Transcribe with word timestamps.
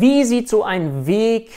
Wie 0.00 0.24
sieht 0.24 0.48
so 0.48 0.64
ein 0.64 1.06
Weg 1.06 1.50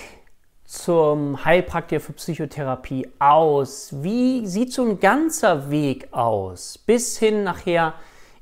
zum 0.66 1.46
Heilpraktiker 1.46 2.02
für 2.02 2.12
Psychotherapie 2.12 3.08
aus? 3.18 4.04
Wie 4.04 4.46
sieht 4.46 4.74
so 4.74 4.84
ein 4.84 5.00
ganzer 5.00 5.72
Weg 5.72 6.10
aus? 6.12 6.78
Bis 6.78 7.18
hin 7.18 7.46
nachher 7.46 7.94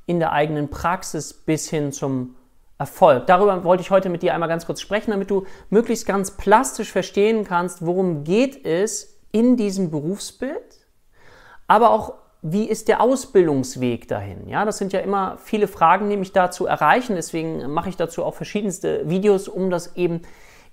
in 0.08 0.18
der 0.18 0.32
eigenen 0.32 0.72
Praxis, 0.72 1.36
bis 1.36 1.70
hin 1.70 1.92
zum 1.92 2.36
Erfolg. 2.80 3.28
Darüber 3.28 3.64
wollte 3.64 3.82
ich 3.82 3.92
heute 3.92 4.10
mit 4.10 4.24
dir 4.24 4.34
einmal 4.34 4.50
ganz 4.50 4.66
kurz 4.66 4.82
sprechen, 4.82 5.12
damit 5.12 5.30
du 5.30 5.46
möglichst 5.70 6.08
ganz 6.08 6.32
plastisch 6.32 6.92
verstehen 6.92 7.44
kannst, 7.44 7.86
worum 7.86 8.24
geht 8.24 8.66
es 8.66 9.20
in 9.32 9.56
diesem 9.56 9.92
Berufsbild, 9.92 10.80
aber 11.68 11.92
auch 11.92 12.14
wie 12.42 12.68
ist 12.68 12.88
der 12.88 13.02
Ausbildungsweg 13.02 14.08
dahin? 14.08 14.48
Ja, 14.48 14.66
das 14.66 14.78
sind 14.78 14.94
ja 14.94 15.00
immer 15.00 15.38
viele 15.38 15.68
Fragen, 15.68 16.10
die 16.10 16.18
mich 16.18 16.34
da 16.34 16.50
zu 16.50 16.66
erreichen. 16.66 17.16
Deswegen 17.16 17.72
mache 17.72 17.90
ich 17.90 17.98
dazu 17.98 18.24
auch 18.24 18.34
verschiedenste 18.34 19.08
Videos, 19.08 19.48
um 19.48 19.70
das 19.70 19.96
eben 19.96 20.22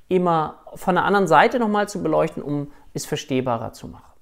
immer 0.08 0.60
von 0.74 0.94
der 0.94 1.04
anderen 1.04 1.26
Seite 1.26 1.58
nochmal 1.58 1.88
zu 1.88 2.02
beleuchten, 2.02 2.42
um 2.42 2.72
es 2.94 3.04
verstehbarer 3.04 3.74
zu 3.74 3.88
machen. 3.88 4.12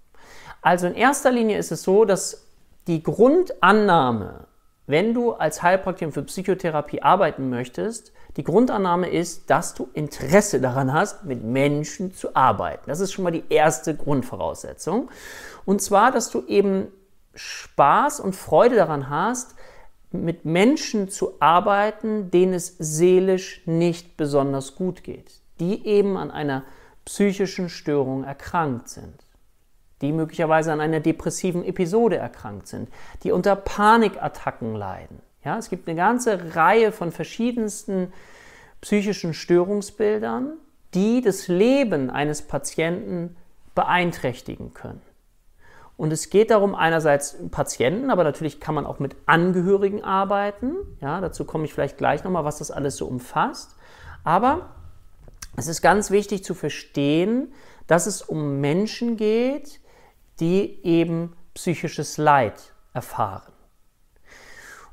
Also 0.61 0.89
in 0.89 0.95
erster 0.95 1.31
Linie 1.31 1.59
ist 1.59 1.71
es 1.71 1.83
so, 1.83 2.05
dass 2.05 2.49
die 2.89 3.03
Grundannahme 3.03 4.47
wenn 4.87 5.15
du 5.15 5.33
als 5.33 5.63
Heilpraktiker 5.63 6.13
für 6.13 6.23
Psychotherapie 6.23 7.03
arbeiten 7.03 7.51
möchtest, 7.51 8.13
die 8.37 8.45
Grundannahme 8.45 9.09
ist, 9.09 9.51
dass 9.51 9.75
du 9.75 9.89
Interesse 9.95 10.61
daran 10.61 10.93
hast, 10.93 11.25
mit 11.25 11.43
Menschen 11.43 12.15
zu 12.15 12.37
arbeiten. 12.37 12.85
Das 12.87 13.01
ist 13.01 13.13
schon 13.13 13.25
mal 13.25 13.33
die 13.33 13.45
erste 13.49 13.97
Grundvoraussetzung. 13.97 15.11
Und 15.65 15.83
zwar, 15.83 16.13
dass 16.13 16.31
du 16.31 16.45
eben 16.47 16.89
Spaß 17.37 18.21
und 18.21 18.35
Freude 18.35 18.77
daran 18.77 19.11
hast, 19.11 19.55
mit 20.11 20.45
Menschen 20.45 21.09
zu 21.09 21.35
arbeiten, 21.41 22.31
denen 22.31 22.55
es 22.55 22.77
seelisch 22.79 23.63
nicht 23.67 24.17
besonders 24.17 24.75
gut 24.75 25.05
geht, 25.05 25.41
die 25.61 25.87
eben 25.87 26.17
an 26.17 26.31
einer 26.31 26.65
psychischen 27.05 27.69
Störung 27.69 28.25
erkrankt 28.25 28.89
sind 28.89 29.27
die 30.03 30.13
möglicherweise 30.13 30.73
an 30.73 30.81
einer 30.81 31.01
depressiven 31.01 31.65
Episode 31.65 32.17
erkrankt 32.17 32.69
sind, 32.69 32.89
die 33.23 33.33
unter 33.33 33.57
Panikattacken 33.57 34.75
leiden. 34.75 35.21
Ja, 35.45 35.59
es 35.59 35.71
gibt 35.71 35.89
eine 35.89 35.97
ganze 35.97 36.55
Reihe 36.57 36.93
von 36.93 37.13
verschiedensten 37.13 38.13
psychischen 38.81 39.33
Störungsbildern, 39.33 40.55
die 40.95 41.23
das 41.23 41.49
Leben 41.49 42.11
eines 42.11 42.43
Patienten 42.43 43.37
beeinträchtigen 43.75 44.75
können. 44.75 45.01
Und 45.97 46.13
es 46.13 46.29
geht 46.29 46.51
darum, 46.51 46.75
einerseits 46.75 47.37
Patienten, 47.51 48.11
aber 48.11 48.23
natürlich 48.23 48.61
kann 48.61 48.75
man 48.75 48.85
auch 48.85 48.99
mit 48.99 49.17
Angehörigen 49.25 50.05
arbeiten. 50.05 50.75
Ja, 51.01 51.21
dazu 51.21 51.45
komme 51.45 51.65
ich 51.65 51.73
vielleicht 51.73 51.97
gleich 51.97 52.23
nochmal, 52.23 52.45
was 52.45 52.59
das 52.59 52.71
alles 52.71 52.97
so 52.97 53.07
umfasst. 53.07 53.77
Aber 54.23 54.75
es 55.57 55.69
ist 55.69 55.81
ganz 55.81 56.11
wichtig 56.11 56.45
zu 56.45 56.55
verstehen, 56.55 57.55
dass 57.87 58.07
es 58.07 58.21
um 58.21 58.61
Menschen 58.61 59.17
geht, 59.17 59.81
die 60.41 60.85
eben 60.85 61.35
psychisches 61.55 62.19
Leid 62.19 62.75
erfahren. 62.93 63.53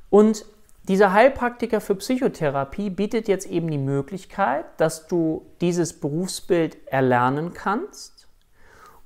Und 0.09 0.45
dieser 0.83 1.11
Heilpraktiker 1.13 1.81
für 1.81 1.95
Psychotherapie 1.95 2.89
bietet 2.89 3.27
jetzt 3.27 3.47
eben 3.47 3.71
die 3.71 3.77
Möglichkeit, 3.77 4.65
dass 4.77 5.07
du 5.07 5.45
dieses 5.59 5.99
Berufsbild 5.99 6.77
erlernen 6.87 7.53
kannst, 7.53 8.12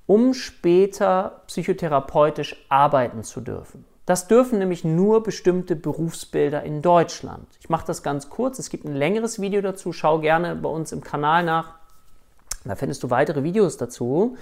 um 0.08 0.34
später 0.34 1.42
psychotherapeutisch 1.48 2.66
arbeiten 2.70 3.24
zu 3.24 3.42
dürfen. 3.42 3.86
Das 4.08 4.28
dürfen 4.28 4.58
nämlich 4.58 4.86
nur 4.86 5.22
bestimmte 5.22 5.76
Berufsbilder 5.76 6.64
in 6.64 6.82
Deutschland. 6.82 7.46
Ich 7.60 7.70
mache 7.70 7.86
das 7.86 8.04
ganz 8.04 8.30
kurz. 8.30 8.58
Es 8.58 8.70
gibt 8.70 8.86
ein 8.86 8.96
längeres 8.96 9.42
Video 9.42 9.62
dazu. 9.62 9.92
Schau 9.92 10.20
gerne 10.20 10.56
bei 10.56 10.70
uns 10.70 10.94
im 10.94 11.04
Kanal 11.04 11.44
nach. 11.44 11.76
Da 12.64 12.76
findest 12.76 13.04
du 13.04 13.10
weitere 13.10 13.44
Videos 13.44 13.76
dazu. 13.76 14.38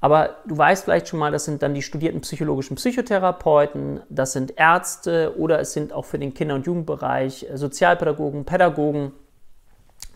Aber 0.00 0.36
du 0.46 0.56
weißt 0.56 0.84
vielleicht 0.84 1.08
schon 1.08 1.18
mal, 1.18 1.32
das 1.32 1.44
sind 1.44 1.62
dann 1.62 1.74
die 1.74 1.82
studierten 1.82 2.20
psychologischen 2.20 2.76
Psychotherapeuten, 2.76 4.00
das 4.10 4.32
sind 4.32 4.52
Ärzte 4.58 5.34
oder 5.38 5.58
es 5.60 5.72
sind 5.72 5.92
auch 5.92 6.04
für 6.04 6.18
den 6.18 6.34
Kinder- 6.34 6.56
und 6.56 6.66
Jugendbereich 6.66 7.46
Sozialpädagogen, 7.54 8.44
Pädagogen, 8.44 9.12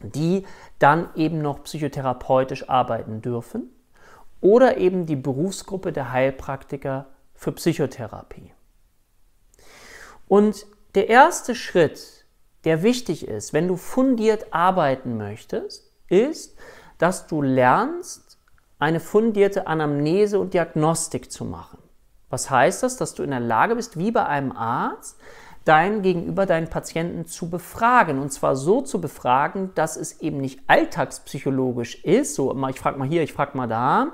die 0.03 0.44
dann 0.78 1.08
eben 1.16 1.41
noch 1.41 1.64
psychotherapeutisch 1.64 2.69
arbeiten 2.69 3.22
dürfen. 3.22 3.70
Oder 4.41 4.76
eben 4.78 5.06
die 5.06 5.16
Berufsgruppe 5.16 5.93
der 5.93 6.12
Heilpraktiker 6.12 7.06
für 7.34 7.53
Psychotherapie. 7.53 8.53
Und 10.28 10.66
der 10.94 11.09
erste 11.09 11.54
Schritt, 11.54 12.26
der 12.65 12.82
wichtig 12.82 13.27
ist, 13.27 13.53
wenn 13.53 13.69
du 13.69 13.77
fundiert 13.77 14.53
arbeiten 14.53 15.16
möchtest, 15.16 15.93
ist, 16.09 16.56
dass 16.98 17.27
du 17.27 17.43
lernst, 17.43 18.38
eine 18.78 19.00
fundierte 19.00 19.66
Anamnese 19.66 20.38
und 20.38 20.54
Diagnostik 20.54 21.32
zu 21.32 21.44
machen. 21.44 21.78
Was 22.31 22.50
heißt 22.50 22.82
das? 22.82 22.97
Dass 22.97 23.15
du 23.15 23.22
in 23.22 23.31
der 23.31 23.41
Lage 23.41 23.75
bist, 23.75 23.98
wie 23.98 24.10
bei 24.12 24.25
einem 24.27 24.53
Arzt, 24.53 25.19
dein 25.68 26.02
Gegenüber, 26.02 26.46
deinen 26.46 26.68
Patienten 26.68 27.26
zu 27.26 27.50
befragen. 27.50 28.18
Und 28.18 28.32
zwar 28.32 28.56
so 28.56 28.80
zu 28.80 29.00
befragen, 29.00 29.70
dass 29.74 29.96
es 29.96 30.20
eben 30.20 30.38
nicht 30.38 30.60
alltagspsychologisch 30.66 32.02
ist, 32.04 32.34
so 32.34 32.56
ich 32.68 32.80
frage 32.80 32.98
mal 32.98 33.06
hier, 33.06 33.22
ich 33.22 33.34
frage 33.34 33.56
mal 33.56 33.68
da, 33.68 34.12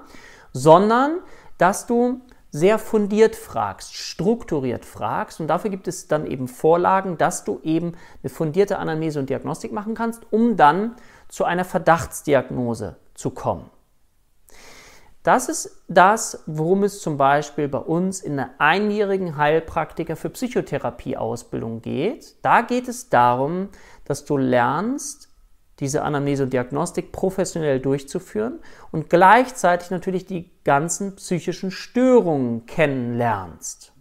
sondern 0.52 1.18
dass 1.58 1.86
du 1.86 2.20
sehr 2.50 2.78
fundiert 2.78 3.34
fragst, 3.34 3.94
strukturiert 3.94 4.84
fragst. 4.84 5.40
Und 5.40 5.48
dafür 5.48 5.70
gibt 5.70 5.88
es 5.88 6.08
dann 6.08 6.26
eben 6.26 6.46
Vorlagen, 6.46 7.18
dass 7.18 7.44
du 7.44 7.60
eben 7.62 7.92
eine 8.22 8.30
fundierte 8.30 8.78
Anamnese 8.78 9.18
und 9.18 9.28
Diagnostik 9.28 9.72
machen 9.72 9.94
kannst, 9.94 10.22
um 10.30 10.56
dann 10.56 10.94
zu 11.28 11.44
einer 11.44 11.64
Verdachtsdiagnose 11.64 12.96
zu 13.14 13.30
kommen. 13.30 13.70
Das 15.24 15.48
ist 15.48 15.82
das, 15.88 16.44
worum 16.44 16.84
es 16.84 17.00
zum 17.00 17.16
Beispiel 17.16 17.66
bei 17.66 17.78
uns 17.78 18.20
in 18.20 18.36
der 18.36 18.50
einjährigen 18.58 19.38
Heilpraktiker 19.38 20.16
für 20.16 20.28
Psychotherapie-Ausbildung 20.28 21.80
geht. 21.80 22.36
Da 22.42 22.60
geht 22.60 22.88
es 22.88 23.08
darum, 23.08 23.70
dass 24.04 24.26
du 24.26 24.36
lernst, 24.36 25.30
diese 25.80 26.02
Anamnese 26.02 26.42
und 26.42 26.52
Diagnostik 26.52 27.10
professionell 27.10 27.80
durchzuführen 27.80 28.60
und 28.92 29.08
gleichzeitig 29.08 29.90
natürlich 29.90 30.26
die 30.26 30.50
ganzen 30.62 31.16
psychischen 31.16 31.70
Störungen 31.70 32.66
kennenlernst. 32.66 33.93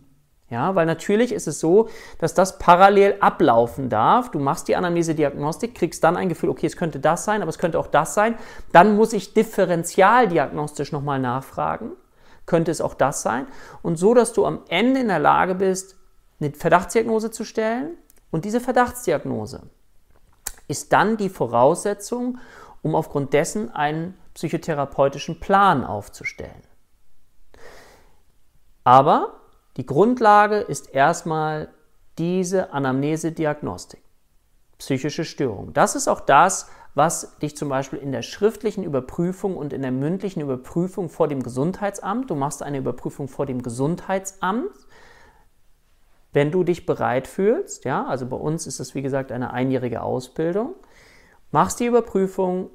Ja, 0.54 0.76
weil 0.76 0.86
natürlich 0.86 1.32
ist 1.32 1.48
es 1.48 1.60
so, 1.60 1.90
dass 2.20 2.36
das 2.36 2.60
parallel 2.60 3.16
ablaufen 3.22 3.90
darf. 3.90 4.30
Du 4.30 4.38
machst 4.38 4.68
die 4.68 4.76
Anamnese-Diagnostik, 4.76 5.74
kriegst 5.74 6.04
dann 6.04 6.16
ein 6.16 6.30
Gefühl, 6.30 6.50
okay, 6.52 6.68
es 6.68 6.78
könnte 6.78 7.00
das 7.00 7.26
sein, 7.26 7.42
aber 7.42 7.50
es 7.50 7.58
könnte 7.58 7.80
auch 7.80 7.88
das 7.88 8.14
sein. 8.14 8.36
Dann 8.72 8.96
muss 8.96 9.14
ich 9.14 9.34
differentialdiagnostisch 9.34 10.92
nochmal 10.92 11.18
nachfragen. 11.18 11.94
Könnte 12.46 12.70
es 12.70 12.82
auch 12.82 12.94
das 12.94 13.24
sein? 13.24 13.48
Und 13.82 13.96
so, 13.96 14.14
dass 14.14 14.32
du 14.32 14.46
am 14.46 14.60
Ende 14.70 15.00
in 15.00 15.08
der 15.08 15.18
Lage 15.18 15.56
bist, 15.56 15.98
eine 16.40 16.52
Verdachtsdiagnose 16.52 17.32
zu 17.32 17.46
stellen. 17.46 17.98
Und 18.30 18.46
diese 18.46 18.60
Verdachtsdiagnose 18.60 19.64
ist 20.68 20.94
dann 20.94 21.18
die 21.18 21.30
Voraussetzung, 21.30 22.38
um 22.84 22.94
aufgrund 22.94 23.34
dessen 23.34 23.74
einen 23.74 24.14
psychotherapeutischen 24.36 25.40
Plan 25.40 25.84
aufzustellen. 25.84 26.62
Aber 28.84 29.40
die 29.78 29.86
Grundlage 29.86 30.58
ist 30.58 30.94
erstmal 30.94 31.70
diese 32.18 32.74
Anamnese-Diagnostik. 32.74 34.02
Psychische 34.78 35.26
Störung. 35.26 35.74
Das 35.74 35.96
ist 35.96 36.08
auch 36.08 36.20
das, 36.20 36.68
was 36.96 37.38
dich 37.40 37.58
zum 37.58 37.70
Beispiel 37.70 38.00
in 38.00 38.12
der 38.12 38.22
schriftlichen 38.22 38.84
Überprüfung 38.84 39.58
und 39.58 39.74
in 39.74 39.82
der 39.82 39.92
mündlichen 39.92 40.42
Überprüfung 40.42 41.10
vor 41.10 41.28
dem 41.28 41.42
Gesundheitsamt, 41.42 42.30
du 42.30 42.36
machst 42.36 42.62
eine 42.62 42.78
Überprüfung 42.78 43.28
vor 43.28 43.46
dem 43.46 43.64
Gesundheitsamt, 43.64 44.72
wenn 46.34 46.52
du 46.52 46.64
dich 46.64 46.86
bereit 46.86 47.28
fühlst, 47.28 47.86
ja, 47.86 48.06
also 48.06 48.26
bei 48.28 48.38
uns 48.38 48.68
ist 48.68 48.80
das 48.80 48.96
wie 48.96 49.02
gesagt 49.02 49.32
eine 49.32 49.54
einjährige 49.54 50.02
Ausbildung, 50.02 50.76
machst 51.52 51.80
die 51.80 51.86
Überprüfung 51.86 52.70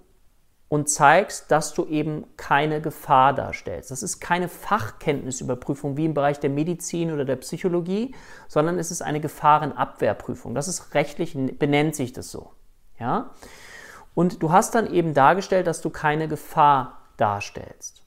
und 0.69 0.88
zeigst, 0.88 1.50
dass 1.50 1.73
du 1.73 1.87
eben 1.87 2.26
keine 2.37 2.81
Gefahr 2.81 3.32
darstellst. 3.32 3.91
Das 3.91 4.03
ist 4.03 4.20
keine 4.20 4.49
Fachkenntnisüberprüfung 4.49 5.97
wie 5.97 6.05
im 6.05 6.15
Bereich 6.15 6.41
der 6.41 6.50
Medizin 6.50 7.11
oder 7.11 7.25
der 7.25 7.37
Psychologie, 7.37 8.15
sondern 8.49 8.79
es 8.79 8.91
ist 8.91 9.00
eine 9.00 9.20
Gefahrenabwehrprüfung. 9.20 10.55
Das 10.55 10.69
ist 10.69 10.94
rechtlich, 10.94 11.35
benennt 11.59 11.94
sich 11.94 12.12
das 12.12 12.31
so. 12.31 12.53
Ja? 13.00 13.31
Und 14.15 14.43
du 14.43 14.53
hast 14.53 14.75
dann 14.75 14.93
eben 14.93 15.15
dargestellt, 15.15 15.67
dass 15.67 15.81
du 15.81 15.88
keine 15.88 16.29
Gefahr 16.29 16.99
darstellst. 17.17 18.03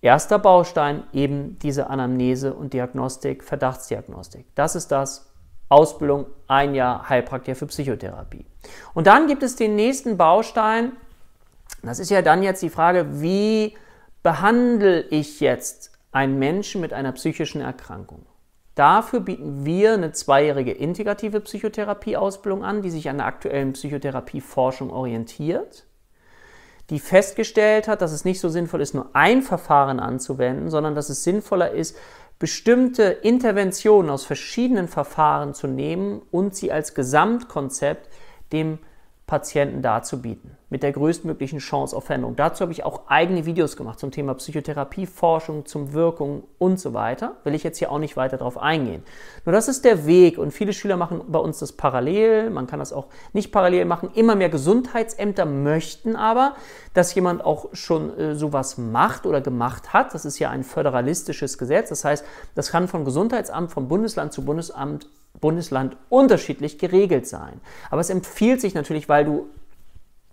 Erster 0.00 0.40
Baustein 0.40 1.04
eben 1.12 1.60
diese 1.60 1.88
Anamnese 1.88 2.54
und 2.54 2.72
Diagnostik, 2.72 3.44
Verdachtsdiagnostik. 3.44 4.46
Das 4.56 4.74
ist 4.74 4.90
das, 4.90 5.32
Ausbildung, 5.68 6.26
ein 6.48 6.74
Jahr 6.74 7.08
Heilpraktiker 7.08 7.54
für 7.54 7.66
Psychotherapie. 7.66 8.44
Und 8.92 9.06
dann 9.06 9.26
gibt 9.26 9.42
es 9.42 9.56
den 9.56 9.74
nächsten 9.74 10.18
Baustein, 10.18 10.92
das 11.82 11.98
ist 11.98 12.10
ja 12.10 12.22
dann 12.22 12.42
jetzt 12.42 12.62
die 12.62 12.70
Frage, 12.70 13.20
wie 13.20 13.76
behandle 14.22 15.02
ich 15.02 15.40
jetzt 15.40 15.92
einen 16.12 16.38
Menschen 16.38 16.80
mit 16.80 16.92
einer 16.92 17.12
psychischen 17.12 17.60
Erkrankung? 17.60 18.26
Dafür 18.74 19.20
bieten 19.20 19.66
wir 19.66 19.94
eine 19.94 20.12
zweijährige 20.12 20.72
integrative 20.72 21.40
Psychotherapieausbildung 21.40 22.64
an, 22.64 22.82
die 22.82 22.90
sich 22.90 23.08
an 23.10 23.18
der 23.18 23.26
aktuellen 23.26 23.74
Psychotherapieforschung 23.74 24.90
orientiert, 24.90 25.84
die 26.88 26.98
festgestellt 26.98 27.86
hat, 27.86 28.00
dass 28.00 28.12
es 28.12 28.24
nicht 28.24 28.40
so 28.40 28.48
sinnvoll 28.48 28.80
ist, 28.80 28.94
nur 28.94 29.10
ein 29.14 29.42
Verfahren 29.42 30.00
anzuwenden, 30.00 30.70
sondern 30.70 30.94
dass 30.94 31.10
es 31.10 31.22
sinnvoller 31.22 31.70
ist, 31.72 31.96
bestimmte 32.38 33.04
Interventionen 33.04 34.10
aus 34.10 34.24
verschiedenen 34.24 34.88
Verfahren 34.88 35.54
zu 35.54 35.68
nehmen 35.68 36.22
und 36.30 36.56
sie 36.56 36.72
als 36.72 36.94
Gesamtkonzept 36.94 38.08
dem 38.52 38.78
Patienten 39.32 39.80
darzubieten, 39.80 40.58
mit 40.68 40.82
der 40.82 40.92
größtmöglichen 40.92 41.58
Chance 41.58 41.96
auf 41.96 42.04
Veränderung. 42.04 42.36
Dazu 42.36 42.60
habe 42.60 42.72
ich 42.72 42.84
auch 42.84 43.08
eigene 43.08 43.46
Videos 43.46 43.78
gemacht 43.78 43.98
zum 43.98 44.10
Thema 44.10 44.34
Psychotherapie, 44.34 45.06
Forschung, 45.06 45.64
zum 45.64 45.94
Wirkung 45.94 46.42
und 46.58 46.78
so 46.78 46.92
weiter. 46.92 47.36
Will 47.42 47.54
ich 47.54 47.62
jetzt 47.62 47.78
hier 47.78 47.90
auch 47.90 47.98
nicht 47.98 48.14
weiter 48.18 48.36
darauf 48.36 48.58
eingehen. 48.58 49.02
Nur 49.46 49.54
das 49.54 49.68
ist 49.68 49.86
der 49.86 50.04
Weg 50.04 50.36
und 50.36 50.50
viele 50.50 50.74
Schüler 50.74 50.98
machen 50.98 51.22
bei 51.28 51.38
uns 51.38 51.60
das 51.60 51.72
parallel. 51.72 52.50
Man 52.50 52.66
kann 52.66 52.78
das 52.78 52.92
auch 52.92 53.06
nicht 53.32 53.52
parallel 53.52 53.86
machen. 53.86 54.10
Immer 54.12 54.34
mehr 54.34 54.50
Gesundheitsämter 54.50 55.46
möchten 55.46 56.14
aber, 56.14 56.54
dass 56.92 57.14
jemand 57.14 57.42
auch 57.42 57.70
schon 57.72 58.14
äh, 58.18 58.34
sowas 58.34 58.76
macht 58.76 59.24
oder 59.24 59.40
gemacht 59.40 59.94
hat. 59.94 60.12
Das 60.12 60.26
ist 60.26 60.38
ja 60.38 60.50
ein 60.50 60.62
föderalistisches 60.62 61.56
Gesetz. 61.56 61.88
Das 61.88 62.04
heißt, 62.04 62.22
das 62.54 62.70
kann 62.70 62.86
von 62.86 63.06
Gesundheitsamt, 63.06 63.72
von 63.72 63.88
Bundesland 63.88 64.34
zu 64.34 64.44
Bundesamt 64.44 65.06
Bundesland 65.42 65.98
unterschiedlich 66.08 66.78
geregelt 66.78 67.26
sein. 67.28 67.60
Aber 67.90 68.00
es 68.00 68.08
empfiehlt 68.08 68.62
sich 68.62 68.72
natürlich, 68.72 69.10
weil 69.10 69.26
du 69.26 69.50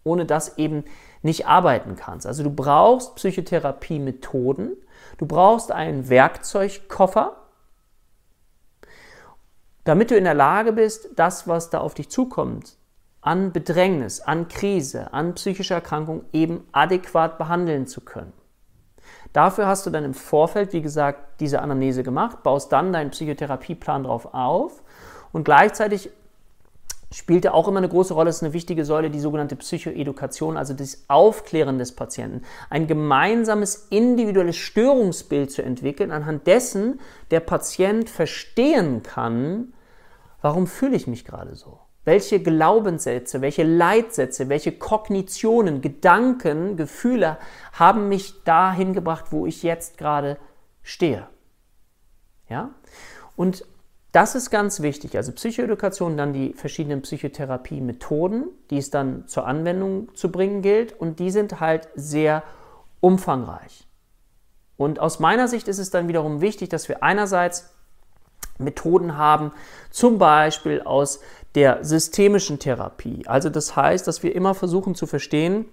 ohne 0.06 0.26
das 0.26 0.58
eben 0.58 0.86
nicht 1.22 1.48
arbeiten 1.48 1.98
kannst. 1.98 2.26
Also 2.26 2.44
du 2.44 2.50
brauchst 2.50 3.16
Psychotherapie-Methoden, 3.16 4.78
du 5.18 5.26
brauchst 5.26 5.74
einen 5.74 6.08
Werkzeugkoffer, 6.08 7.36
damit 9.84 10.12
du 10.12 10.16
in 10.16 10.24
der 10.24 10.36
Lage 10.36 10.72
bist, 10.72 11.10
das, 11.18 11.48
was 11.48 11.70
da 11.70 11.80
auf 11.80 11.96
dich 11.96 12.10
zukommt, 12.10 12.78
an 13.22 13.52
Bedrängnis, 13.52 14.22
an 14.22 14.48
Krise, 14.48 15.12
an 15.14 15.34
psychischer 15.34 15.76
Erkrankung 15.76 16.24
eben 16.32 16.66
adäquat 16.72 17.38
behandeln 17.38 17.88
zu 17.88 18.02
können. 18.02 18.32
Dafür 19.34 19.68
hast 19.68 19.86
du 19.86 19.90
dann 19.90 20.06
im 20.06 20.14
Vorfeld, 20.14 20.74
wie 20.74 20.82
gesagt, 20.82 21.40
diese 21.40 21.62
Anamnese 21.62 22.04
gemacht, 22.04 22.44
baust 22.44 22.72
dann 22.72 22.94
deinen 22.94 23.12
Psychotherapieplan 23.12 24.04
drauf 24.04 24.34
auf 24.34 24.84
und 25.32 25.44
gleichzeitig 25.44 26.10
spielte 27.12 27.54
auch 27.54 27.68
immer 27.68 27.80
eine 27.80 27.90
große 27.90 28.14
Rolle, 28.14 28.30
ist 28.30 28.44
eine 28.44 28.54
wichtige 28.54 28.86
Säule, 28.86 29.10
die 29.10 29.20
sogenannte 29.20 29.56
Psychoedukation, 29.56 30.58
also 30.58 30.74
das 30.74 31.06
Aufklären 31.08 31.80
des 31.80 31.96
Patienten. 31.96 32.44
Ein 32.70 32.88
gemeinsames 32.88 33.88
individuelles 33.90 34.58
Störungsbild 34.58 35.52
zu 35.52 35.64
entwickeln, 35.64 36.12
anhand 36.12 36.46
dessen 36.46 37.00
der 37.32 37.40
Patient 37.40 38.10
verstehen 38.10 39.02
kann, 39.02 39.74
warum 40.42 40.68
fühle 40.68 40.96
ich 40.96 41.08
mich 41.08 41.26
gerade 41.26 41.56
so? 41.56 41.80
Welche 42.06 42.42
Glaubenssätze, 42.42 43.42
welche 43.42 43.64
Leitsätze, 43.64 44.50
welche 44.50 44.72
Kognitionen, 44.72 45.82
Gedanken, 45.82 46.78
Gefühle 46.78 47.38
haben 47.74 48.08
mich 48.08 48.44
dahin 48.44 48.94
gebracht, 48.94 49.26
wo 49.32 49.46
ich 49.46 49.64
jetzt 49.64 49.98
gerade 49.98 50.38
stehe? 50.82 51.28
Ja? 52.50 52.70
Und 53.36 53.66
das 54.12 54.34
ist 54.34 54.50
ganz 54.50 54.82
wichtig. 54.82 55.16
Also 55.16 55.32
Psychoedukation, 55.32 56.18
dann 56.18 56.34
die 56.34 56.54
verschiedenen 56.54 57.02
Psychotherapie-Methoden, 57.02 58.46
die 58.70 58.78
es 58.78 58.90
dann 58.90 59.28
zur 59.28 59.46
Anwendung 59.46 60.14
zu 60.16 60.32
bringen 60.32 60.62
gilt. 60.62 61.00
Und 61.00 61.20
die 61.20 61.30
sind 61.30 61.60
halt 61.60 61.90
sehr 61.96 62.44
umfangreich. 63.02 63.88
Und 64.78 65.00
aus 65.00 65.20
meiner 65.20 65.48
Sicht 65.48 65.68
ist 65.68 65.78
es 65.78 65.92
dann 65.92 66.08
wiederum 66.08 66.42
wichtig, 66.42 66.70
dass 66.70 66.90
wir 66.90 67.04
einerseits 67.04 67.70
Methoden 68.58 69.18
haben, 69.18 69.52
zum 69.90 70.18
Beispiel 70.18 70.82
aus 70.82 71.20
der 71.56 71.84
systemischen 71.84 72.60
Therapie. 72.60 73.24
Also 73.28 73.50
das 73.50 73.76
heißt, 73.76 74.08
dass 74.08 74.24
wir 74.24 74.36
immer 74.36 74.56
versuchen 74.56 74.96
zu 74.96 75.08
verstehen, 75.08 75.66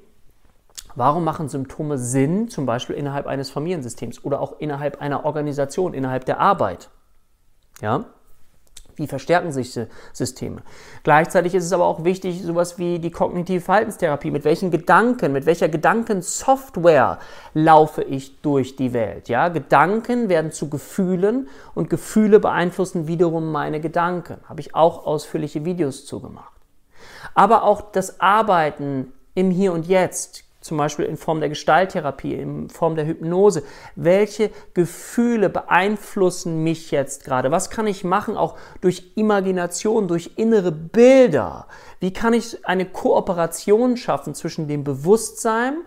warum 0.95 1.25
machen 1.25 1.49
Symptome 1.49 1.99
Sinn, 1.99 2.49
zum 2.49 2.67
Beispiel 2.67 2.97
innerhalb 2.97 3.27
eines 3.27 3.51
Familiensystems 3.51 4.25
oder 4.25 4.41
auch 4.41 4.59
innerhalb 4.61 5.01
einer 5.01 5.25
Organisation, 5.25 5.95
innerhalb 5.95 6.25
der 6.25 6.41
Arbeit. 6.41 6.91
Ja? 7.81 8.07
Wie 8.97 9.07
verstärken 9.07 9.53
sich 9.53 9.79
Systeme? 10.13 10.63
Gleichzeitig 11.03 11.55
ist 11.55 11.65
es 11.65 11.73
aber 11.73 11.85
auch 11.85 12.05
wichtig, 12.05 12.43
sowas 12.43 12.79
wie 12.79 12.99
die 12.99 13.11
kognitive 13.11 13.61
Verhaltenstherapie. 13.61 14.31
Mit 14.31 14.45
welchen 14.45 14.71
Gedanken, 14.71 15.33
mit 15.33 15.45
welcher 15.45 15.69
Gedankensoftware 15.69 17.19
laufe 17.53 18.03
ich 18.03 18.41
durch 18.41 18.77
die 18.77 18.95
Welt? 18.95 19.29
Ja, 19.29 19.49
Gedanken 19.49 20.31
werden 20.31 20.51
zu 20.51 20.71
Gefühlen 20.71 21.49
und 21.75 21.91
Gefühle 21.91 22.41
beeinflussen 22.41 23.07
wiederum 23.07 23.53
meine 23.53 23.81
Gedanken. 23.81 24.39
Habe 24.49 24.61
ich 24.61 24.75
auch 24.75 25.05
ausführliche 25.07 25.67
Videos 25.67 26.07
zugemacht. 26.07 26.53
Aber 27.35 27.65
auch 27.65 27.93
das 27.93 28.21
Arbeiten 28.21 29.13
im 29.35 29.51
Hier 29.51 29.75
und 29.75 29.87
Jetzt 29.87 30.46
zum 30.67 30.77
Beispiel 30.77 31.07
in 31.07 31.17
Form 31.17 31.41
der 31.41 31.49
Gestalttherapie, 31.49 32.35
in 32.35 32.69
Form 32.69 32.95
der 32.97 33.07
Hypnose. 33.07 33.63
Welche 33.95 34.51
Gefühle 34.75 35.49
beeinflussen 35.49 36.63
mich 36.63 36.91
jetzt 36.91 37.25
gerade? 37.25 37.51
Was 37.51 37.71
kann 37.71 37.87
ich 37.87 38.05
machen, 38.05 38.37
auch 38.37 38.57
durch 38.81 39.13
Imagination, 39.17 40.09
durch 40.09 40.33
innere 40.37 40.73
Bilder? 40.73 41.67
Wie 42.01 42.13
kann 42.13 42.35
ich 42.35 42.67
eine 42.67 42.87
Kooperation 42.87 43.97
schaffen 43.97 44.35
zwischen 44.35 44.69
dem 44.69 44.85
Bewusstsein 44.85 45.79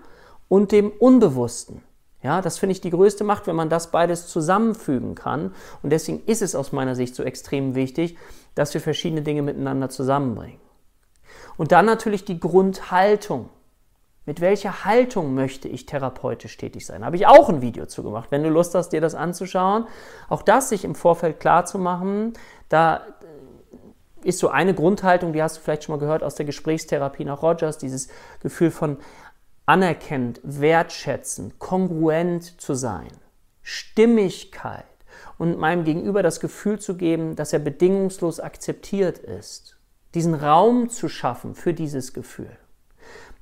und 0.47 0.71
dem 0.71 0.89
Unbewussten? 0.89 1.83
Ja, 2.21 2.41
das 2.41 2.57
finde 2.57 2.73
ich 2.73 2.81
die 2.81 2.89
größte 2.89 3.23
Macht, 3.23 3.47
wenn 3.47 3.55
man 3.55 3.69
das 3.69 3.91
beides 3.91 4.27
zusammenfügen 4.27 5.15
kann. 5.15 5.53
Und 5.83 5.91
deswegen 5.91 6.21
ist 6.25 6.41
es 6.41 6.53
aus 6.53 6.71
meiner 6.71 6.95
Sicht 6.95 7.15
so 7.15 7.23
extrem 7.23 7.75
wichtig, 7.75 8.17
dass 8.55 8.73
wir 8.73 8.81
verschiedene 8.81 9.21
Dinge 9.21 9.41
miteinander 9.41 9.89
zusammenbringen. 9.89 10.59
Und 11.55 11.71
dann 11.71 11.85
natürlich 11.85 12.25
die 12.25 12.39
Grundhaltung. 12.39 13.49
Mit 14.29 14.41
welcher 14.41 14.85
Haltung 14.85 15.33
möchte 15.33 15.67
ich 15.67 15.87
therapeutisch 15.87 16.55
tätig 16.55 16.85
sein? 16.85 17.03
Habe 17.03 17.15
ich 17.15 17.25
auch 17.25 17.49
ein 17.49 17.63
Video 17.63 17.87
zu 17.87 18.03
gemacht. 18.03 18.27
Wenn 18.29 18.43
du 18.43 18.49
Lust 18.49 18.75
hast, 18.75 18.89
dir 18.89 19.01
das 19.01 19.15
anzuschauen, 19.15 19.87
auch 20.29 20.43
das 20.43 20.69
sich 20.69 20.85
im 20.85 20.93
Vorfeld 20.93 21.39
klar 21.39 21.65
zu 21.65 21.79
machen, 21.79 22.33
da 22.69 23.01
ist 24.21 24.37
so 24.37 24.49
eine 24.49 24.75
Grundhaltung, 24.75 25.33
die 25.33 25.41
hast 25.41 25.57
du 25.57 25.61
vielleicht 25.61 25.85
schon 25.85 25.95
mal 25.95 25.99
gehört 25.99 26.21
aus 26.21 26.35
der 26.35 26.45
Gesprächstherapie 26.45 27.25
nach 27.25 27.41
Rogers, 27.41 27.79
dieses 27.79 28.09
Gefühl 28.39 28.69
von 28.69 28.97
anerkennend, 29.65 30.41
wertschätzend, 30.43 31.57
kongruent 31.57 32.61
zu 32.61 32.75
sein, 32.75 33.09
Stimmigkeit 33.63 34.85
und 35.39 35.57
meinem 35.57 35.85
Gegenüber 35.85 36.21
das 36.21 36.39
Gefühl 36.39 36.77
zu 36.77 36.97
geben, 36.97 37.35
dass 37.35 37.51
er 37.51 37.57
bedingungslos 37.57 38.39
akzeptiert 38.39 39.17
ist, 39.17 39.79
diesen 40.13 40.35
Raum 40.35 40.87
zu 40.91 41.09
schaffen 41.09 41.55
für 41.55 41.73
dieses 41.73 42.13
Gefühl. 42.13 42.55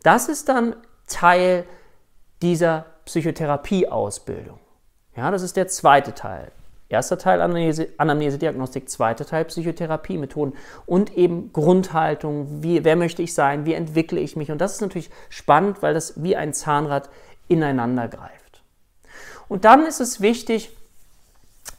Das 0.03 0.29
ist 0.29 0.49
dann 0.49 0.75
Teil 1.07 1.65
dieser 2.41 2.85
Psychotherapieausbildung. 3.05 4.59
Ja, 5.15 5.31
das 5.31 5.41
ist 5.41 5.57
der 5.57 5.67
zweite 5.67 6.13
Teil. 6.13 6.51
Erster 6.89 7.17
Teil 7.17 7.41
Anamnese, 7.41 7.89
Anamnese, 7.97 8.37
Diagnostik, 8.37 8.89
zweiter 8.89 9.25
Teil 9.25 9.45
Psychotherapie, 9.45 10.17
Methoden 10.17 10.53
und 10.85 11.17
eben 11.17 11.51
Grundhaltung, 11.51 12.63
wie, 12.63 12.85
wer 12.85 12.95
möchte 12.95 13.21
ich 13.21 13.33
sein, 13.33 13.65
wie 13.65 13.73
entwickle 13.73 14.19
ich 14.19 14.35
mich. 14.37 14.51
Und 14.51 14.59
das 14.59 14.73
ist 14.73 14.81
natürlich 14.81 15.09
spannend, 15.29 15.81
weil 15.81 15.93
das 15.93 16.21
wie 16.23 16.35
ein 16.37 16.53
Zahnrad 16.53 17.09
ineinander 17.49 18.07
greift. 18.07 18.61
Und 19.49 19.65
dann 19.65 19.85
ist 19.85 19.99
es 19.99 20.21
wichtig, 20.21 20.71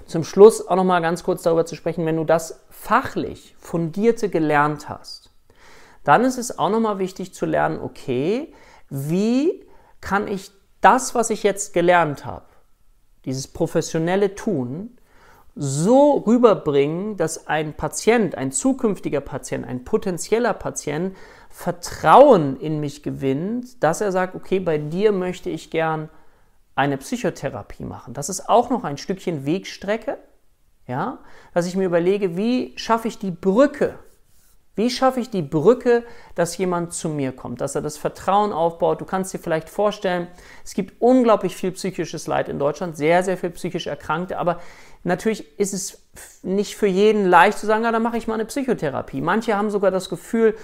zum 0.07 0.25
Schluss 0.25 0.67
auch 0.67 0.77
nochmal 0.77 1.03
ganz 1.03 1.23
kurz 1.23 1.43
darüber 1.43 1.67
zu 1.67 1.77
sprechen, 1.77 2.05
wenn 2.07 2.17
du 2.17 2.25
das 2.25 2.61
fachlich 2.71 3.55
fundierte 3.59 4.29
gelernt 4.29 4.89
hast, 4.89 5.28
dann 6.05 6.25
ist 6.25 6.39
es 6.39 6.59
auch 6.59 6.71
nochmal 6.71 6.99
wichtig 6.99 7.35
zu 7.35 7.47
lernen, 7.47 7.81
okay, 7.81 8.53
wie 8.89 9.65
kann 10.01 10.29
ich 10.29 10.51
das, 10.81 11.15
was 11.15 11.31
ich 11.31 11.43
jetzt 11.43 11.75
gelernt 11.75 12.25
habe, 12.25 12.47
dieses 13.25 13.49
professionelle 13.49 14.35
Tun, 14.35 14.99
so 15.61 16.13
rüberbringen, 16.19 17.17
dass 17.17 17.49
ein 17.49 17.75
Patient, 17.75 18.37
ein 18.37 18.53
zukünftiger 18.53 19.21
Patient, 19.21 19.67
ein 19.67 19.85
potenzieller 19.85 20.55
Patient 20.55 21.17
Vertrauen 21.51 22.61
in 22.61 22.79
mich 22.79 23.03
gewinnt, 23.03 23.83
dass 23.83 24.01
er 24.01 24.13
sagt, 24.13 24.37
okay, 24.37 24.61
bei 24.61 24.79
dir 24.79 25.11
möchte 25.11 25.51
ich 25.51 25.71
gern 25.71 26.09
eine 26.77 26.97
Psychotherapie 26.97 27.85
machen. 27.85 28.15
Das 28.15 28.29
ist 28.29 28.49
auch 28.49 28.71
noch 28.71 28.85
ein 28.85 28.99
Stückchen 28.99 29.45
Wegstrecke, 29.45 30.19
ja, 30.87 31.19
dass 31.53 31.67
ich 31.67 31.75
mir 31.75 31.87
überlege, 31.87 32.37
wie 32.37 32.73
schaffe 32.77 33.09
ich 33.09 33.19
die 33.19 33.33
Brücke 33.33 33.99
wie 34.79 34.91
schaffe 34.91 35.19
ich 35.19 35.29
die 35.29 35.43
Brücke, 35.43 36.05
dass 36.37 36.57
jemand 36.57 36.95
zu 36.95 37.09
mir 37.09 37.33
kommt, 37.33 37.61
dass 37.61 37.75
er 37.75 37.83
das 37.83 37.99
Vertrauen 37.99 38.53
aufbaut? 38.53 39.01
Du 39.01 39.05
kannst 39.05 39.35
dir 39.35 39.39
vielleicht 39.39 39.69
vorstellen, 39.69 40.29
es 40.65 40.73
gibt 40.73 41.03
unglaublich 41.03 41.57
viel 41.57 41.73
psychisches 41.73 42.29
Leid 42.29 42.49
in 42.49 42.61
Deutschland, 42.61 42.97
sehr, 42.97 43.25
sehr 43.25 43.37
viel 43.37 43.51
psychisch 43.51 43.89
Erkrankte, 43.89 44.39
aber 44.39 44.61
natürlich 45.03 45.59
ist 45.59 45.75
es 45.75 46.01
nicht 46.45 46.77
für 46.77 46.87
jeden 46.87 47.27
leicht 47.27 47.59
zu 47.59 47.67
sagen, 47.67 47.83
ja, 47.83 47.93
dann 47.93 48.03
mache 48.03 48.19
ich 48.19 48.29
mal 48.29 48.35
eine 48.35 48.45
Psychotherapie. 48.45 49.21
Manche 49.21 49.57
haben 49.57 49.71
sogar 49.71 49.91
das 49.91 50.09
Gefühl, 50.09 50.55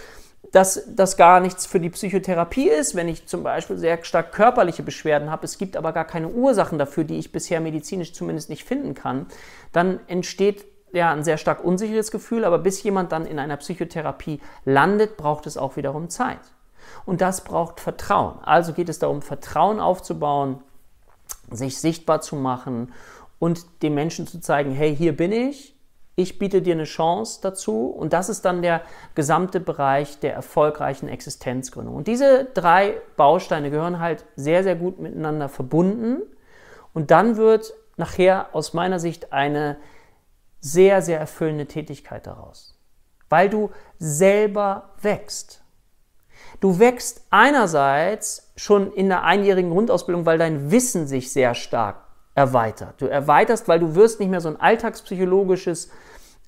dass 0.52 0.84
das 0.94 1.16
gar 1.16 1.40
nichts 1.40 1.66
für 1.66 1.80
die 1.80 1.90
Psychotherapie 1.90 2.68
ist, 2.68 2.94
wenn 2.94 3.08
ich 3.08 3.26
zum 3.26 3.42
Beispiel 3.42 3.76
sehr 3.78 4.04
stark 4.04 4.30
körperliche 4.30 4.84
Beschwerden 4.84 5.30
habe, 5.30 5.44
es 5.44 5.58
gibt 5.58 5.76
aber 5.76 5.92
gar 5.92 6.04
keine 6.04 6.28
Ursachen 6.28 6.78
dafür, 6.78 7.02
die 7.02 7.18
ich 7.18 7.32
bisher 7.32 7.60
medizinisch 7.60 8.12
zumindest 8.12 8.48
nicht 8.48 8.62
finden 8.62 8.94
kann, 8.94 9.26
dann 9.72 9.98
entsteht 10.06 10.64
ja 10.94 11.12
ein 11.12 11.24
sehr 11.24 11.38
stark 11.38 11.64
unsicheres 11.64 12.10
Gefühl, 12.10 12.44
aber 12.44 12.58
bis 12.58 12.82
jemand 12.82 13.12
dann 13.12 13.26
in 13.26 13.38
einer 13.38 13.56
Psychotherapie 13.56 14.40
landet, 14.64 15.16
braucht 15.16 15.46
es 15.46 15.56
auch 15.56 15.76
wiederum 15.76 16.08
Zeit. 16.08 16.40
Und 17.06 17.20
das 17.20 17.42
braucht 17.42 17.80
Vertrauen. 17.80 18.38
Also 18.42 18.72
geht 18.72 18.88
es 18.88 18.98
darum, 18.98 19.22
Vertrauen 19.22 19.80
aufzubauen, 19.80 20.62
sich 21.50 21.78
sichtbar 21.78 22.20
zu 22.20 22.36
machen 22.36 22.92
und 23.38 23.82
den 23.82 23.94
Menschen 23.94 24.26
zu 24.26 24.40
zeigen, 24.40 24.72
hey, 24.72 24.94
hier 24.94 25.16
bin 25.16 25.32
ich, 25.32 25.74
ich 26.16 26.38
biete 26.38 26.62
dir 26.62 26.74
eine 26.74 26.84
Chance 26.84 27.40
dazu 27.42 27.86
und 27.86 28.12
das 28.12 28.28
ist 28.28 28.44
dann 28.44 28.62
der 28.62 28.82
gesamte 29.14 29.58
Bereich 29.58 30.20
der 30.20 30.32
erfolgreichen 30.32 31.08
Existenzgründung. 31.08 31.94
Und 31.94 32.06
diese 32.06 32.46
drei 32.54 32.94
Bausteine 33.16 33.70
gehören 33.70 33.98
halt 33.98 34.24
sehr, 34.36 34.62
sehr 34.62 34.76
gut 34.76 35.00
miteinander 35.00 35.48
verbunden 35.48 36.22
und 36.92 37.10
dann 37.10 37.36
wird 37.36 37.74
nachher 37.96 38.46
aus 38.52 38.74
meiner 38.74 39.00
Sicht 39.00 39.32
eine 39.32 39.76
sehr, 40.64 41.02
sehr 41.02 41.20
erfüllende 41.20 41.66
Tätigkeit 41.66 42.26
daraus, 42.26 42.74
weil 43.28 43.50
du 43.50 43.70
selber 43.98 44.94
wächst. 45.02 45.62
Du 46.60 46.78
wächst 46.78 47.26
einerseits 47.28 48.50
schon 48.56 48.90
in 48.90 49.10
der 49.10 49.24
einjährigen 49.24 49.70
Grundausbildung, 49.70 50.24
weil 50.24 50.38
dein 50.38 50.70
Wissen 50.70 51.06
sich 51.06 51.30
sehr 51.30 51.54
stark 51.54 51.96
erweitert. 52.34 52.94
Du 53.02 53.06
erweiterst, 53.06 53.68
weil 53.68 53.78
du 53.78 53.94
wirst 53.94 54.20
nicht 54.20 54.30
mehr 54.30 54.40
so 54.40 54.48
ein 54.48 54.58
alltagspsychologisches 54.58 55.90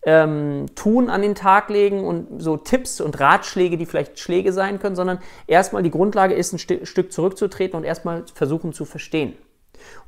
ähm, 0.06 0.64
Tun 0.74 1.10
an 1.10 1.20
den 1.20 1.34
Tag 1.34 1.68
legen 1.68 2.02
und 2.02 2.40
so 2.40 2.56
Tipps 2.56 3.02
und 3.02 3.20
Ratschläge, 3.20 3.76
die 3.76 3.84
vielleicht 3.84 4.18
Schläge 4.18 4.54
sein 4.54 4.78
können, 4.78 4.96
sondern 4.96 5.18
erstmal 5.46 5.82
die 5.82 5.90
Grundlage 5.90 6.32
ist, 6.32 6.54
ein 6.54 6.58
St 6.58 6.86
Stück 6.86 7.12
zurückzutreten 7.12 7.76
und 7.76 7.84
erstmal 7.84 8.24
versuchen 8.32 8.72
zu 8.72 8.86
verstehen. 8.86 9.36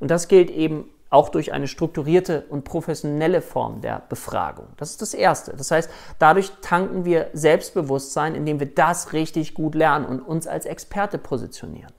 Und 0.01 0.11
das 0.11 0.29
gilt 0.29 0.51
eben 0.51 0.89
auch 1.11 1.31
durch 1.31 1.53
eine 1.53 1.69
strukturierte 1.69 2.45
und 2.51 2.65
professionelle 2.65 3.41
Form 3.41 3.81
der 3.81 4.03
Befragung. 4.09 4.67
Das 4.77 4.91
ist 4.91 5.01
das 5.01 5.15
Erste. 5.15 5.55
Das 5.57 5.71
heißt, 5.71 5.91
dadurch 6.19 6.53
tanken 6.61 7.05
wir 7.05 7.31
Selbstbewusstsein, 7.33 8.35
indem 8.35 8.61
wir 8.61 8.67
das 8.67 9.13
richtig 9.13 9.55
gut 9.55 9.75
lernen 9.75 10.05
und 10.05 10.21
uns 10.21 10.47
als 10.47 10.67
Experte 10.67 11.19
positionieren. 11.19 11.93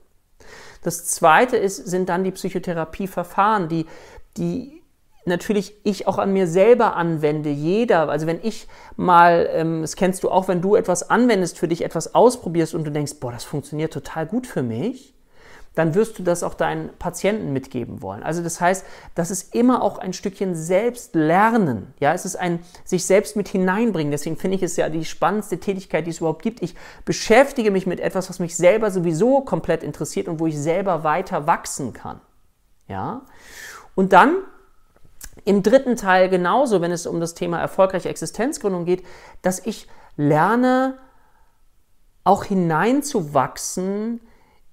Das 0.82 1.06
Zweite 1.06 1.56
ist, 1.56 1.76
sind 1.76 2.08
dann 2.08 2.24
die 2.24 2.30
Psychotherapieverfahren, 2.30 3.68
die, 3.68 3.86
die 4.36 4.80
natürlich 5.26 5.74
ich 5.84 6.06
auch 6.06 6.18
an 6.18 6.32
mir 6.32 6.46
selber 6.46 6.96
anwende. 6.96 7.50
Jeder, 7.50 8.08
also 8.08 8.26
wenn 8.26 8.40
ich 8.42 8.68
mal, 8.96 9.48
ähm, 9.52 9.82
das 9.82 9.96
kennst 9.96 10.22
du 10.22 10.30
auch, 10.30 10.48
wenn 10.48 10.62
du 10.62 10.76
etwas 10.76 11.10
anwendest, 11.10 11.58
für 11.58 11.68
dich 11.68 11.84
etwas 11.84 12.14
ausprobierst 12.14 12.74
und 12.74 12.84
du 12.84 12.90
denkst, 12.90 13.14
boah, 13.20 13.32
das 13.32 13.44
funktioniert 13.44 13.92
total 13.92 14.26
gut 14.26 14.46
für 14.46 14.62
mich, 14.62 15.14
dann 15.74 15.94
wirst 15.94 16.18
du 16.18 16.22
das 16.24 16.42
auch 16.42 16.54
deinen 16.54 16.90
Patienten 16.98 17.52
mitgeben 17.52 18.02
wollen. 18.02 18.22
Also 18.22 18.42
das 18.42 18.60
heißt, 18.60 18.84
das 19.14 19.30
ist 19.30 19.54
immer 19.54 19.82
auch 19.82 19.98
ein 19.98 20.12
Stückchen 20.12 20.54
Selbstlernen. 20.54 21.94
Ja, 22.00 22.12
es 22.12 22.24
ist 22.24 22.36
ein 22.36 22.58
sich 22.84 23.06
selbst 23.06 23.36
mit 23.36 23.48
hineinbringen. 23.48 24.10
Deswegen 24.10 24.36
finde 24.36 24.56
ich 24.56 24.62
es 24.64 24.76
ja 24.76 24.88
die 24.88 25.04
spannendste 25.04 25.58
Tätigkeit, 25.58 26.06
die 26.06 26.10
es 26.10 26.18
überhaupt 26.18 26.42
gibt. 26.42 26.60
Ich 26.62 26.74
beschäftige 27.04 27.70
mich 27.70 27.86
mit 27.86 28.00
etwas, 28.00 28.28
was 28.28 28.40
mich 28.40 28.56
selber 28.56 28.90
sowieso 28.90 29.42
komplett 29.42 29.84
interessiert 29.84 30.26
und 30.26 30.40
wo 30.40 30.46
ich 30.46 30.58
selber 30.58 31.04
weiter 31.04 31.46
wachsen 31.46 31.92
kann. 31.92 32.20
Ja? 32.88 33.22
Und 33.94 34.12
dann 34.12 34.38
im 35.44 35.62
dritten 35.62 35.96
Teil 35.96 36.28
genauso, 36.28 36.80
wenn 36.80 36.90
es 36.90 37.06
um 37.06 37.20
das 37.20 37.34
Thema 37.34 37.60
erfolgreiche 37.60 38.08
Existenzgründung 38.08 38.84
geht, 38.84 39.04
dass 39.42 39.64
ich 39.64 39.86
lerne, 40.16 40.98
auch 42.24 42.44
hineinzuwachsen 42.44 44.20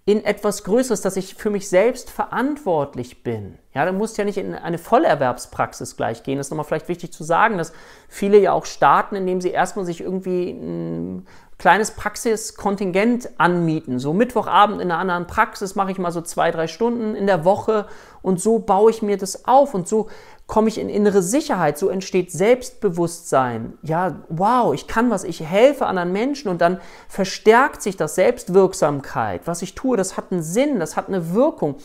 in 0.07 0.23
etwas 0.23 0.63
Größeres, 0.63 1.01
dass 1.01 1.17
ich 1.17 1.35
für 1.35 1.49
mich 1.49 1.67
selbst 1.67 2.09
verantwortlich 2.09 3.23
bin. 3.23 3.59
Ja, 3.73 3.85
du 3.85 3.91
musst 3.91 4.17
ja 4.17 4.23
nicht 4.23 4.37
in 4.37 4.55
eine 4.55 4.77
Vollerwerbspraxis 4.77 5.97
gleich 5.97 6.23
gehen. 6.23 6.37
Das 6.37 6.47
ist 6.47 6.51
nochmal 6.51 6.63
vielleicht 6.63 6.87
wichtig 6.87 7.11
zu 7.11 7.25
sagen, 7.25 7.57
dass 7.57 7.73
viele 8.07 8.39
ja 8.39 8.53
auch 8.53 8.65
starten, 8.65 9.17
indem 9.17 9.41
sie 9.41 9.49
erstmal 9.49 9.83
sich 9.83 9.99
irgendwie 9.99 11.23
kleines 11.57 11.91
Praxiskontingent 11.91 13.31
anmieten. 13.39 13.97
So 13.99 14.13
Mittwochabend 14.13 14.79
in 14.79 14.91
einer 14.91 14.99
anderen 14.99 15.27
Praxis 15.27 15.75
mache 15.75 15.91
ich 15.91 15.97
mal 15.97 16.11
so 16.11 16.21
zwei, 16.21 16.51
drei 16.51 16.67
Stunden 16.67 17.15
in 17.15 17.25
der 17.25 17.45
Woche 17.45 17.87
und 18.21 18.39
so 18.39 18.59
baue 18.59 18.91
ich 18.91 19.01
mir 19.01 19.17
das 19.17 19.45
auf 19.45 19.73
und 19.73 19.87
so 19.87 20.07
komme 20.45 20.69
ich 20.69 20.77
in 20.77 20.87
innere 20.87 21.21
Sicherheit, 21.21 21.77
so 21.77 21.89
entsteht 21.89 22.31
Selbstbewusstsein. 22.31 23.77
Ja, 23.81 24.23
wow, 24.29 24.73
ich 24.73 24.87
kann 24.87 25.09
was, 25.09 25.25
ich 25.25 25.41
helfe 25.41 25.85
anderen 25.85 26.13
Menschen 26.13 26.49
und 26.49 26.61
dann 26.61 26.79
verstärkt 27.09 27.81
sich 27.81 27.97
das 27.97 28.15
Selbstwirksamkeit. 28.15 29.41
Was 29.45 29.61
ich 29.61 29.75
tue, 29.75 29.97
das 29.97 30.15
hat 30.15 30.31
einen 30.31 30.43
Sinn, 30.43 30.79
das 30.79 30.95
hat 30.95 31.09
eine 31.09 31.33
Wirkung. 31.33 31.75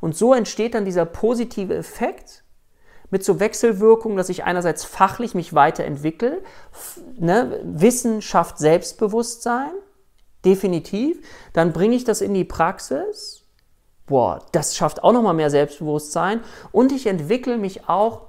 Und 0.00 0.16
so 0.16 0.34
entsteht 0.34 0.74
dann 0.74 0.84
dieser 0.84 1.04
positive 1.04 1.74
Effekt 1.74 2.41
mit 3.12 3.22
so 3.22 3.38
Wechselwirkungen, 3.38 4.16
dass 4.16 4.28
ich 4.28 4.42
einerseits 4.42 4.82
fachlich 4.82 5.36
mich 5.36 5.54
weiterentwickle. 5.54 6.42
Ne? 7.16 7.60
Wissen 7.62 8.22
schafft 8.22 8.58
Selbstbewusstsein, 8.58 9.70
definitiv. 10.44 11.20
Dann 11.52 11.72
bringe 11.72 11.94
ich 11.94 12.02
das 12.02 12.20
in 12.20 12.34
die 12.34 12.44
Praxis 12.44 13.42
boah, 14.06 14.44
das 14.52 14.76
schafft 14.76 15.02
auch 15.02 15.12
nochmal 15.12 15.34
mehr 15.34 15.50
Selbstbewusstsein 15.50 16.40
und 16.70 16.92
ich 16.92 17.06
entwickle 17.06 17.56
mich 17.56 17.88
auch 17.88 18.28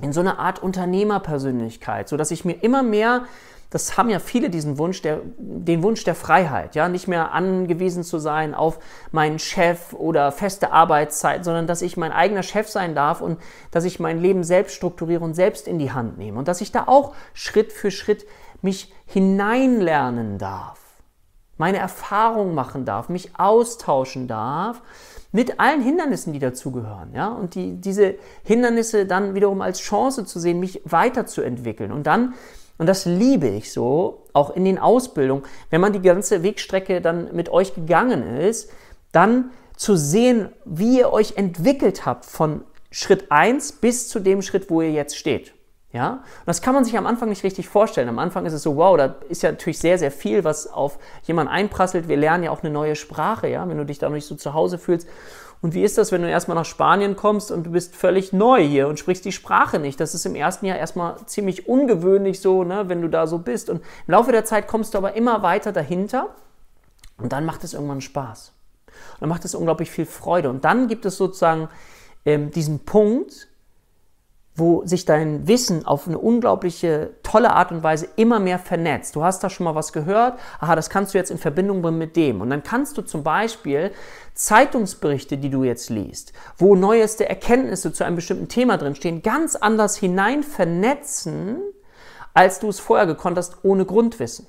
in 0.00 0.12
so 0.12 0.20
eine 0.20 0.38
Art 0.38 0.62
Unternehmerpersönlichkeit, 0.62 2.08
sodass 2.08 2.30
ich 2.30 2.44
mir 2.44 2.62
immer 2.62 2.82
mehr, 2.82 3.24
das 3.70 3.98
haben 3.98 4.08
ja 4.08 4.18
viele 4.18 4.48
diesen 4.48 4.78
Wunsch, 4.78 5.02
der, 5.02 5.20
den 5.36 5.82
Wunsch 5.82 6.02
der 6.04 6.14
Freiheit, 6.14 6.74
ja, 6.74 6.88
nicht 6.88 7.06
mehr 7.06 7.32
angewiesen 7.32 8.02
zu 8.02 8.18
sein 8.18 8.54
auf 8.54 8.78
meinen 9.12 9.38
Chef 9.38 9.92
oder 9.92 10.32
feste 10.32 10.72
Arbeitszeit, 10.72 11.44
sondern 11.44 11.66
dass 11.66 11.82
ich 11.82 11.96
mein 11.96 12.12
eigener 12.12 12.42
Chef 12.42 12.68
sein 12.68 12.94
darf 12.94 13.20
und 13.20 13.38
dass 13.70 13.84
ich 13.84 14.00
mein 14.00 14.20
Leben 14.20 14.42
selbst 14.42 14.74
strukturiere 14.74 15.22
und 15.22 15.34
selbst 15.34 15.68
in 15.68 15.78
die 15.78 15.92
Hand 15.92 16.16
nehme 16.16 16.38
und 16.38 16.48
dass 16.48 16.62
ich 16.62 16.72
da 16.72 16.84
auch 16.86 17.14
Schritt 17.34 17.72
für 17.72 17.90
Schritt 17.90 18.26
mich 18.62 18.92
hineinlernen 19.06 20.38
darf 20.38 20.78
meine 21.58 21.78
Erfahrung 21.78 22.54
machen 22.54 22.84
darf, 22.84 23.08
mich 23.08 23.32
austauschen 23.36 24.28
darf 24.28 24.80
mit 25.32 25.60
allen 25.60 25.82
Hindernissen, 25.82 26.32
die 26.32 26.38
dazugehören. 26.38 27.12
Ja? 27.14 27.28
Und 27.28 27.54
die, 27.54 27.74
diese 27.80 28.14
Hindernisse 28.44 29.06
dann 29.06 29.34
wiederum 29.34 29.60
als 29.60 29.80
Chance 29.80 30.24
zu 30.24 30.38
sehen, 30.40 30.60
mich 30.60 30.80
weiterzuentwickeln. 30.84 31.92
Und 31.92 32.06
dann, 32.06 32.34
und 32.78 32.86
das 32.86 33.04
liebe 33.04 33.48
ich 33.48 33.72
so, 33.72 34.26
auch 34.32 34.50
in 34.54 34.64
den 34.64 34.78
Ausbildungen, 34.78 35.42
wenn 35.70 35.80
man 35.80 35.92
die 35.92 36.02
ganze 36.02 36.42
Wegstrecke 36.42 37.00
dann 37.00 37.34
mit 37.34 37.50
euch 37.50 37.74
gegangen 37.74 38.22
ist, 38.38 38.70
dann 39.12 39.50
zu 39.76 39.96
sehen, 39.96 40.48
wie 40.64 40.98
ihr 40.98 41.12
euch 41.12 41.36
entwickelt 41.36 42.06
habt 42.06 42.24
von 42.24 42.62
Schritt 42.90 43.30
1 43.30 43.72
bis 43.72 44.08
zu 44.08 44.20
dem 44.20 44.42
Schritt, 44.42 44.70
wo 44.70 44.80
ihr 44.80 44.92
jetzt 44.92 45.16
steht. 45.16 45.52
Ja? 45.92 46.10
Und 46.12 46.46
das 46.46 46.60
kann 46.60 46.74
man 46.74 46.84
sich 46.84 46.96
am 46.98 47.06
Anfang 47.06 47.28
nicht 47.30 47.44
richtig 47.44 47.68
vorstellen. 47.68 48.08
Am 48.08 48.18
Anfang 48.18 48.44
ist 48.46 48.52
es 48.52 48.62
so, 48.62 48.76
wow, 48.76 48.96
da 48.96 49.16
ist 49.28 49.42
ja 49.42 49.50
natürlich 49.50 49.78
sehr, 49.78 49.98
sehr 49.98 50.10
viel, 50.10 50.44
was 50.44 50.66
auf 50.66 50.98
jemanden 51.24 51.52
einprasselt. 51.52 52.08
Wir 52.08 52.16
lernen 52.16 52.44
ja 52.44 52.50
auch 52.50 52.62
eine 52.62 52.72
neue 52.72 52.96
Sprache, 52.96 53.48
ja, 53.48 53.68
wenn 53.68 53.78
du 53.78 53.86
dich 53.86 53.98
da 53.98 54.08
noch 54.08 54.14
nicht 54.14 54.26
so 54.26 54.34
zu 54.34 54.54
Hause 54.54 54.78
fühlst. 54.78 55.08
Und 55.60 55.74
wie 55.74 55.82
ist 55.82 55.98
das, 55.98 56.12
wenn 56.12 56.22
du 56.22 56.30
erstmal 56.30 56.54
nach 56.54 56.64
Spanien 56.64 57.16
kommst 57.16 57.50
und 57.50 57.64
du 57.64 57.72
bist 57.72 57.96
völlig 57.96 58.32
neu 58.32 58.62
hier 58.62 58.86
und 58.86 58.98
sprichst 58.98 59.24
die 59.24 59.32
Sprache 59.32 59.80
nicht? 59.80 59.98
Das 59.98 60.14
ist 60.14 60.24
im 60.24 60.36
ersten 60.36 60.66
Jahr 60.66 60.78
erstmal 60.78 61.16
ziemlich 61.26 61.68
ungewöhnlich 61.68 62.40
so, 62.40 62.62
ne, 62.62 62.88
wenn 62.88 63.02
du 63.02 63.08
da 63.08 63.26
so 63.26 63.38
bist. 63.38 63.68
Und 63.68 63.82
im 64.06 64.12
Laufe 64.12 64.30
der 64.30 64.44
Zeit 64.44 64.68
kommst 64.68 64.94
du 64.94 64.98
aber 64.98 65.14
immer 65.14 65.42
weiter 65.42 65.72
dahinter 65.72 66.28
und 67.16 67.32
dann 67.32 67.44
macht 67.44 67.64
es 67.64 67.74
irgendwann 67.74 68.00
Spaß. 68.00 68.52
Und 68.86 69.20
dann 69.22 69.28
macht 69.28 69.44
es 69.44 69.54
unglaublich 69.54 69.90
viel 69.90 70.06
Freude. 70.06 70.48
Und 70.48 70.64
dann 70.64 70.86
gibt 70.86 71.04
es 71.06 71.16
sozusagen 71.16 71.68
ähm, 72.24 72.52
diesen 72.52 72.84
Punkt, 72.84 73.48
wo 74.58 74.84
sich 74.84 75.04
dein 75.04 75.46
Wissen 75.46 75.86
auf 75.86 76.08
eine 76.08 76.18
unglaubliche, 76.18 77.10
tolle 77.22 77.52
Art 77.52 77.70
und 77.70 77.82
Weise 77.82 78.08
immer 78.16 78.40
mehr 78.40 78.58
vernetzt. 78.58 79.14
Du 79.14 79.22
hast 79.22 79.42
da 79.44 79.50
schon 79.50 79.64
mal 79.64 79.74
was 79.74 79.92
gehört, 79.92 80.38
aha, 80.60 80.74
das 80.74 80.90
kannst 80.90 81.14
du 81.14 81.18
jetzt 81.18 81.30
in 81.30 81.38
Verbindung 81.38 81.80
bringen 81.80 81.98
mit 81.98 82.16
dem. 82.16 82.40
Und 82.40 82.50
dann 82.50 82.62
kannst 82.62 82.98
du 82.98 83.02
zum 83.02 83.22
Beispiel 83.22 83.92
Zeitungsberichte, 84.34 85.38
die 85.38 85.50
du 85.50 85.64
jetzt 85.64 85.90
liest, 85.90 86.32
wo 86.56 86.74
neueste 86.74 87.28
Erkenntnisse 87.28 87.92
zu 87.92 88.04
einem 88.04 88.16
bestimmten 88.16 88.48
Thema 88.48 88.76
drinstehen, 88.76 89.22
ganz 89.22 89.54
anders 89.54 89.96
hinein 89.96 90.42
vernetzen, 90.42 91.60
als 92.34 92.58
du 92.58 92.68
es 92.68 92.80
vorher 92.80 93.06
gekonnt 93.06 93.38
hast, 93.38 93.58
ohne 93.62 93.84
Grundwissen. 93.84 94.46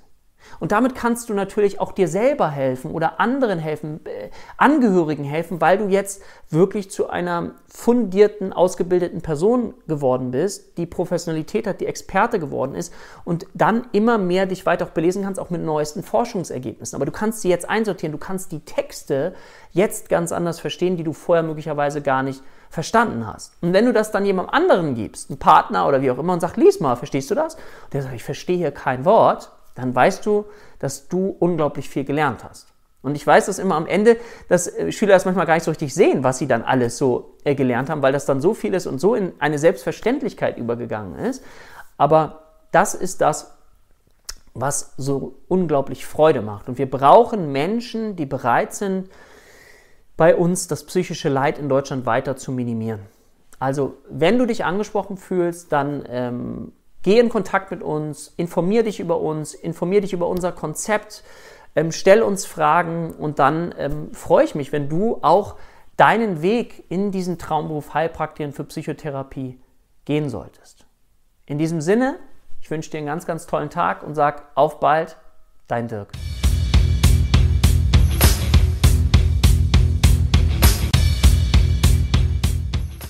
Und 0.60 0.72
damit 0.72 0.96
kannst 0.96 1.29
du 1.29 1.34
natürlich 1.34 1.79
auch 1.79 1.91
dir 1.91 2.08
selber 2.08 2.50
helfen 2.50 2.91
oder 2.91 3.19
anderen 3.19 3.60
helfen, 3.60 4.01
äh, 4.05 4.29
Angehörigen 4.58 5.24
helfen, 5.24 5.62
weil 5.62 5.77
du 5.77 5.88
jetzt 5.88 6.22
wirklich 6.50 6.89
zu 6.89 7.10
einer 7.10 7.51
fundierten, 7.67 8.51
ausgebildeten 8.51 9.22
Person 9.22 9.74
geworden 9.88 10.31
bist, 10.31 10.77
die 10.77 10.86
Professionalität 10.86 11.67
hat, 11.67 11.81
die 11.81 11.86
Experte 11.86 12.39
geworden 12.39 12.75
ist 12.75 12.93
und 13.25 13.48
dann 13.53 13.88
immer 13.91 14.17
mehr 14.17 14.46
dich 14.46 14.65
weiter 14.65 14.86
auch 14.86 14.91
belesen 14.91 15.24
kannst, 15.24 15.39
auch 15.39 15.50
mit 15.50 15.62
neuesten 15.62 16.03
Forschungsergebnissen. 16.03 16.96
Aber 16.96 17.05
du 17.05 17.12
kannst 17.12 17.41
sie 17.41 17.50
jetzt 17.50 17.69
einsortieren, 17.69 18.12
du 18.12 18.17
kannst 18.17 18.51
die 18.51 18.62
Texte 18.62 19.34
jetzt 19.72 20.10
ganz 20.10 20.31
anders 20.31 20.60
verstehen, 20.60 20.98
die 20.98 21.03
du 21.03 21.13
vorher 21.13 21.43
möglicherweise 21.43 22.01
gar 22.01 22.24
nicht 22.24 22.41
verstanden 22.69 23.25
hast. 23.25 23.53
Und 23.62 23.74
wenn 23.74 23.86
du 23.86 23.93
das 23.93 24.12
dann 24.12 24.25
jemandem 24.25 24.53
anderen 24.53 24.96
gibst, 24.96 25.29
einem 25.29 25.39
Partner 25.39 25.88
oder 25.88 26.01
wie 26.01 26.12
auch 26.12 26.19
immer, 26.19 26.34
und 26.34 26.39
sagst, 26.39 26.58
lies 26.58 26.79
mal, 26.79 26.96
verstehst 26.96 27.31
du 27.31 27.36
das? 27.36 27.55
Und 27.55 27.93
der 27.93 28.03
sagt, 28.03 28.15
ich 28.15 28.24
verstehe 28.24 28.58
hier 28.58 28.72
kein 28.72 29.05
Wort, 29.05 29.51
dann 29.79 29.95
weißt 29.95 30.25
du, 30.25 30.45
dass 30.79 31.07
du 31.07 31.36
unglaublich 31.39 31.89
viel 31.89 32.03
gelernt 32.03 32.43
hast. 32.43 32.67
Und 33.01 33.15
ich 33.15 33.25
weiß 33.25 33.45
dass 33.45 33.59
immer 33.59 33.75
am 33.75 33.88
Ende, 33.88 34.17
dass 34.50 34.67
äh, 34.67 34.91
Schüler 34.91 35.13
das 35.13 35.25
manchmal 35.25 35.45
gar 35.45 35.53
nicht 35.53 35.63
so 35.63 35.71
richtig 35.71 35.93
sehen, 35.93 36.24
was 36.24 36.38
sie 36.38 36.48
dann 36.48 36.63
alles 36.63 36.98
so 36.98 37.38
äh, 37.45 37.55
gelernt 37.55 37.89
haben, 37.89 38.01
weil 38.01 38.12
das 38.12 38.25
dann 38.25 38.41
so 38.41 38.53
viel 38.53 38.74
ist 38.74 38.88
und 38.88 39.00
so 39.00 39.15
in 39.15 39.33
eine 39.39 39.57
Selbstverständlichkeit 39.57 40.57
übergegangen 40.57 41.17
ist. 41.17 41.43
Aber 41.98 42.41
das 42.71 42.93
ist 42.93 43.21
das, 43.21 43.57
was 44.53 44.93
so 44.98 45.38
unglaublich 45.48 46.05
Freude 46.05 46.41
macht. 46.41 46.67
Und 46.67 46.77
wir 46.77 46.89
brauchen 46.89 47.51
Menschen, 47.51 48.15
die 48.15 48.25
bereit 48.25 48.74
sind, 48.74 49.09
bei 50.17 50.36
uns 50.36 50.67
das 50.67 50.83
psychische 50.83 51.29
Leid 51.29 51.57
in 51.57 51.69
Deutschland 51.69 52.05
weiter 52.05 52.36
zu 52.36 52.51
minimieren. 52.51 53.00
Also, 53.59 53.95
wenn 54.09 54.38
du 54.38 54.45
dich 54.45 54.65
angesprochen 54.65 55.15
fühlst, 55.17 55.71
dann 55.71 56.03
ähm, 56.07 56.71
geh 57.03 57.19
in 57.19 57.29
Kontakt 57.29 57.71
mit 57.71 57.81
uns, 57.81 58.33
informier 58.37 58.83
dich 58.83 58.99
über 58.99 59.19
uns, 59.19 59.53
informier 59.53 60.01
dich 60.01 60.13
über 60.13 60.27
unser 60.27 60.51
Konzept, 60.51 61.23
ähm, 61.75 61.91
stell 61.91 62.21
uns 62.21 62.45
Fragen 62.45 63.11
und 63.11 63.39
dann 63.39 63.73
ähm, 63.77 64.13
freue 64.13 64.45
ich 64.45 64.55
mich, 64.55 64.71
wenn 64.71 64.89
du 64.89 65.19
auch 65.21 65.55
deinen 65.97 66.41
Weg 66.41 66.85
in 66.89 67.11
diesen 67.11 67.37
Traumberuf 67.37 67.93
Heilpraktiker 67.93 68.51
für 68.51 68.63
Psychotherapie 68.63 69.59
gehen 70.05 70.29
solltest. 70.29 70.85
In 71.45 71.57
diesem 71.57 71.81
Sinne, 71.81 72.19
ich 72.61 72.71
wünsche 72.71 72.89
dir 72.89 72.97
einen 72.97 73.07
ganz, 73.07 73.25
ganz 73.25 73.47
tollen 73.47 73.69
Tag 73.69 74.03
und 74.03 74.15
sag 74.15 74.51
auf 74.55 74.79
bald, 74.79 75.17
dein 75.67 75.87
Dirk. 75.87 76.09